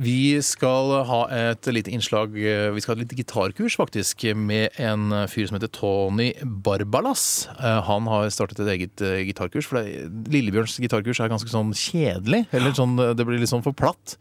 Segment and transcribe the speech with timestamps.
[0.00, 4.72] Vi skal ha et lite innslag eh, Vi skal ha et lite gitarkurs, faktisk, med
[4.80, 7.50] en fyr som heter Tony Barbalas.
[7.58, 9.68] Eh, han har startet et eget eh, gitarkurs.
[9.68, 12.46] For det, Lillebjørns gitarkurs er ganske sånn kjedelig.
[12.56, 14.16] Eller sånn, det blir litt sånn for platt.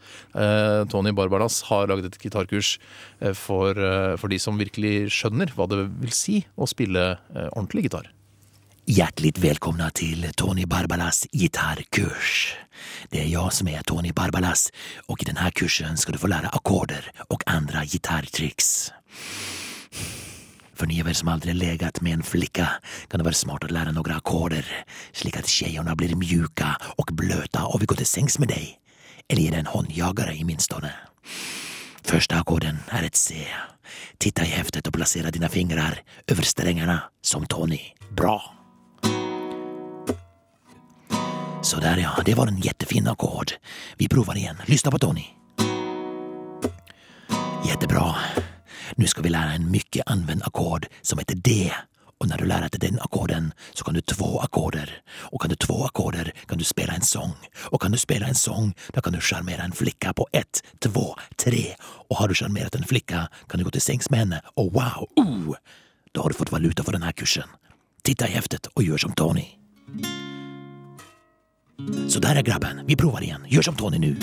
[0.92, 2.76] Tony Barbalas har laget et gitarkurs
[3.38, 3.78] for,
[4.20, 7.12] for de som virkelig skjønner hva det vil si å spille
[7.50, 8.12] ordentlig gitar.
[8.90, 12.56] Hjärtligt välkomna till Tony Barbalas gitarrkurs.
[13.10, 14.72] Det är jag som är Tony Barbalas
[15.06, 18.92] och i den här kursen ska du få lära ackorder och andra gitarrtricks.
[20.74, 22.70] För ni av er som aldrig legat med en flicka
[23.08, 27.66] kan det vara smart att lära några ackorder slik att tjejerna blir mjuka och blöta
[27.66, 28.80] och vi går till sängs med dig.
[29.28, 30.94] Eller ge dig en håndjagare i minstone.
[32.04, 33.48] Första ackorden är ett C.
[34.18, 37.82] Titta i häftet och placera dina fingrar över strängarna som Tony.
[38.12, 38.59] Bra!
[41.70, 43.52] Sådär ja, det var en jättefin ackord.
[43.98, 44.58] Vi provar igen.
[44.66, 45.24] Lyssna på Tony.
[47.66, 48.16] Jättebra.
[48.96, 51.72] Nu ska vi lära en mycket använd ackord som heter D.
[52.20, 55.02] Och när du lär dig den ackorden så kan du två ackorder.
[55.12, 57.34] Och kan du två ackorder kan du spela en sång.
[57.58, 61.16] Och kan du spela en sång då kan du charmera en flicka på ett, två,
[61.36, 61.76] tre.
[61.82, 64.42] Och har du charmerat en flicka kan du gå till sängs med henne.
[64.46, 65.56] Och wow, oh!
[66.12, 67.50] Då har du fått valuta för den här kursen.
[68.04, 69.59] Titta i häftet och gör som Tony.
[72.08, 73.46] Så där är grabben, vi provar igen.
[73.48, 74.16] Gör som Tony nu.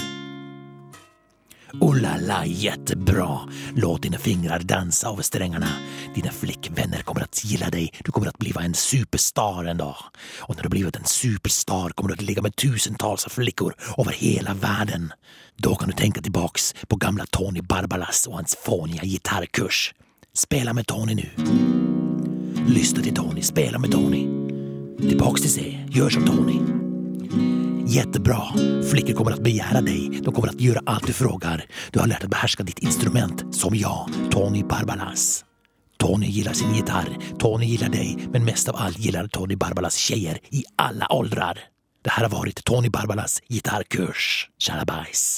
[1.80, 3.40] Oh la la, jättebra!
[3.74, 5.68] Låt dina fingrar dansa över strängarna.
[6.14, 7.92] Dina flickvänner kommer att gilla dig.
[8.04, 9.96] Du kommer att bli en superstar en dag.
[10.38, 14.54] Och när du blivit en superstar kommer du att ligga med tusentals flickor över hela
[14.54, 15.12] världen.
[15.56, 19.94] Då kan du tänka tillbaks på gamla Tony Barbalas och hans fåniga gitarrkurs.
[20.34, 21.30] Spela med Tony nu.
[22.68, 24.26] Lyssna till Tony, spela med Tony.
[25.08, 26.75] Tillbaks till C, gör som Tony.
[27.88, 28.42] Jättebra.
[28.90, 30.20] Flickor kommer att begära dig.
[30.24, 31.64] De kommer att göra allt du frågar.
[31.90, 35.44] Du har lärt att behärska ditt instrument, som jag, Tony Barbalas.
[35.98, 40.38] Tony gillar sin gitarr, Tony gillar dig, men mest av allt gillar Tony Barbalas tjejer
[40.50, 41.58] i alla åldrar.
[42.04, 44.48] Det här har varit Tony Barbalas gitarrkurs.
[44.58, 45.34] Tjalabajs!